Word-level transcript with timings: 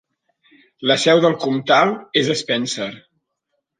La 0.91 0.95
seu 1.03 1.21
del 1.27 1.37
comtal 1.45 1.93
és 2.23 2.33
Spencer. 2.43 2.89